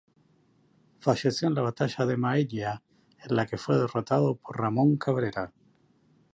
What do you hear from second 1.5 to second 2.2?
la Batalla de